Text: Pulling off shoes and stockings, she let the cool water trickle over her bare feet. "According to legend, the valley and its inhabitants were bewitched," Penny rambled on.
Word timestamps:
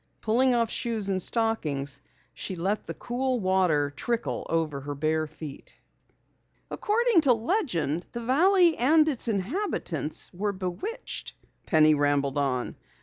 Pulling 0.19 0.55
off 0.55 0.71
shoes 0.71 1.09
and 1.09 1.21
stockings, 1.21 2.01
she 2.33 2.55
let 2.55 2.87
the 2.87 2.93
cool 2.95 3.39
water 3.39 3.91
trickle 3.95 4.47
over 4.49 4.81
her 4.81 4.95
bare 4.95 5.27
feet. 5.27 5.77
"According 6.71 7.21
to 7.21 7.33
legend, 7.33 8.07
the 8.11 8.21
valley 8.23 8.75
and 8.77 9.07
its 9.07 9.27
inhabitants 9.27 10.33
were 10.33 10.53
bewitched," 10.53 11.33
Penny 11.67 11.93
rambled 11.93 12.39
on. 12.39 12.77